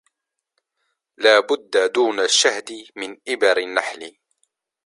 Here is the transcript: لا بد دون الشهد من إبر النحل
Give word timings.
لا 1.17 1.39
بد 1.39 1.91
دون 1.95 2.19
الشهد 2.19 2.69
من 2.95 3.17
إبر 3.27 3.57
النحل 3.57 4.11